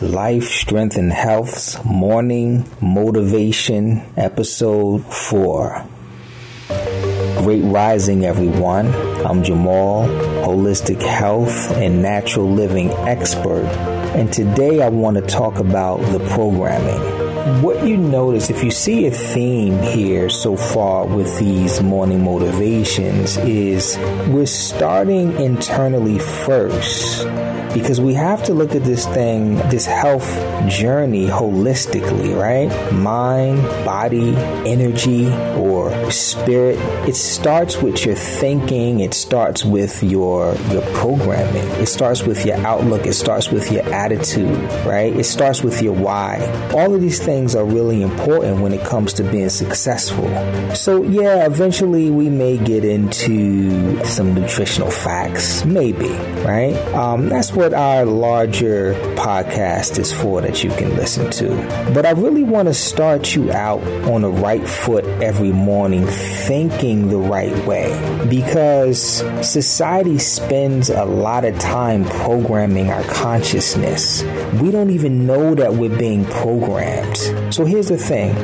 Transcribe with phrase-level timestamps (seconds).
[0.00, 5.84] Life, Strength, and Health's Morning Motivation, Episode 4.
[7.38, 8.94] Great Rising, everyone.
[9.26, 10.06] I'm Jamal,
[10.46, 13.66] holistic health and natural living expert,
[14.14, 17.17] and today I want to talk about the programming
[17.62, 23.36] what you notice, if you see a theme here so far with these morning motivations,
[23.38, 23.96] is
[24.28, 27.26] we're starting internally first
[27.74, 30.28] because we have to look at this thing, this health
[30.68, 32.92] journey holistically, right?
[32.92, 34.34] Mind, body,
[34.66, 36.76] energy, or spirit.
[37.08, 41.66] It starts with your thinking, it starts with your your programming.
[41.80, 45.14] It starts with your outlook, it starts with your attitude, right?
[45.14, 46.40] It starts with your why.
[46.74, 50.26] All of these things are really important when it comes to being successful.
[50.74, 56.08] So, yeah, eventually we may get into some nutritional facts, maybe,
[56.46, 56.74] right?
[56.94, 61.48] Um, that's what our larger podcast is for that you can listen to.
[61.92, 67.08] But I really want to start you out on the right foot every morning, thinking
[67.10, 67.90] the right way,
[68.30, 74.22] because society spends a lot of time programming our consciousness.
[74.62, 77.17] We don't even know that we're being programmed.
[77.52, 78.36] So here's the thing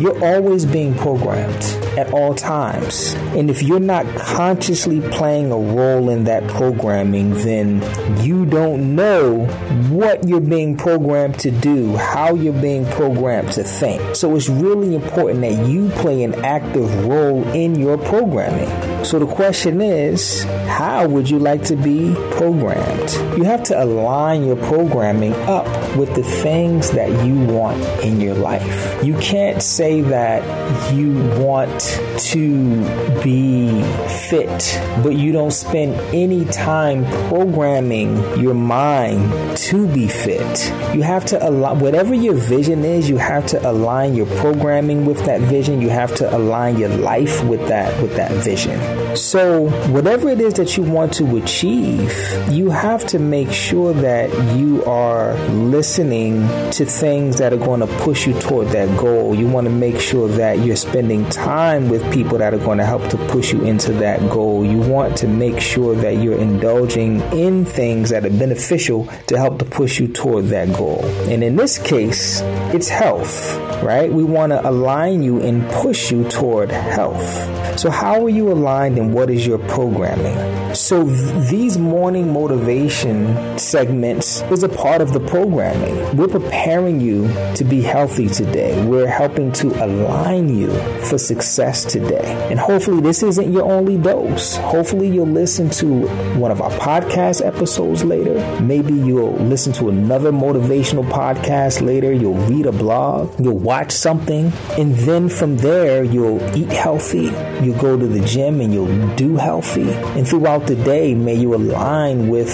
[0.00, 1.62] you're always being programmed
[1.98, 3.12] at all times.
[3.36, 7.82] And if you're not consciously playing a role in that programming, then
[8.24, 9.44] you don't know
[9.90, 14.16] what you're being programmed to do, how you're being programmed to think.
[14.16, 19.04] So it's really important that you play an active role in your programming.
[19.04, 23.10] So the question is, how would you like to be programmed?
[23.36, 28.34] You have to align your programming up with the things that you want in your
[28.34, 29.04] life.
[29.04, 31.80] You can't say that you want
[32.18, 33.82] to be
[34.28, 40.72] fit, but you don't spend any time programming your mind to be fit.
[40.94, 45.24] You have to align, whatever your vision is, you have to align your programming with
[45.26, 45.80] that vision.
[45.80, 48.80] You have to align your life with that, with that vision.
[49.16, 52.12] So, whatever it is that you want to achieve,
[52.50, 56.40] you have to make sure that you are listening
[56.72, 59.36] to things that are going to push you toward that goal.
[59.36, 62.84] You want to make sure that you're spending time with people that are going to
[62.84, 64.64] help to push you into that goal.
[64.64, 69.60] You want to make sure that you're indulging in things that are beneficial to help
[69.60, 71.04] to push you toward that goal.
[71.30, 72.40] And in this case,
[72.74, 74.12] it's health, right?
[74.12, 77.78] We want to align you and push you toward health.
[77.78, 80.74] So, how are you aligned and what is your programming?
[80.74, 86.16] So, th- these morning motivation segments is a part of the programming.
[86.16, 88.84] We're preparing you to be healthy today.
[88.86, 90.70] We're helping to align you
[91.04, 92.48] for success today.
[92.50, 94.56] And hopefully, this isn't your only dose.
[94.56, 96.06] Hopefully, you'll listen to
[96.38, 98.34] one of our podcast episodes later.
[98.60, 102.12] Maybe you'll listen to another motivational podcast later.
[102.12, 103.38] You'll read a blog.
[103.38, 104.52] You'll watch something.
[104.78, 107.30] And then from there, you'll eat healthy.
[107.62, 109.90] You'll go to the gym and you'll do healthy.
[109.90, 112.50] And throughout the day, may you align with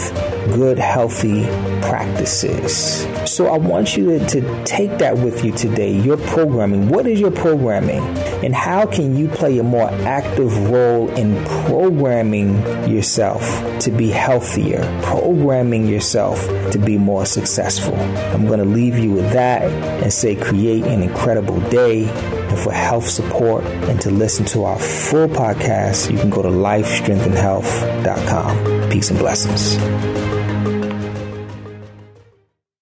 [0.55, 1.45] good, healthy
[1.83, 3.07] practices.
[3.31, 5.93] So I want you to, take that with you today.
[5.93, 6.89] Your programming.
[6.89, 8.03] What is your programming?
[8.45, 12.57] And how can you play a more active role in programming
[12.89, 13.43] yourself
[13.81, 16.41] to be healthier, programming yourself
[16.73, 17.97] to be more successful?
[17.97, 19.63] I'm going to leave you with that
[20.03, 22.05] and say create an incredible day.
[22.49, 26.49] And for health support and to listen to our full podcast, you can go to
[26.49, 28.91] lifestrengthandhealth.com.
[28.91, 29.77] Peace and blessings.